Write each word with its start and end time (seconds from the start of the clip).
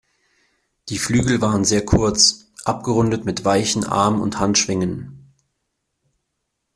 Die 0.89 0.97
Flügel 0.97 1.41
waren 1.41 1.63
sehr 1.63 1.85
kurz, 1.85 2.47
abgerundet 2.65 3.23
mit 3.23 3.45
weichen 3.45 3.83
Arm- 3.83 4.19
und 4.19 4.39
Handschwingen. 4.39 5.31